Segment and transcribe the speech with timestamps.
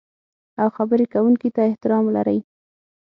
[0.61, 2.39] او خبرې کوونکي ته احترام لرئ.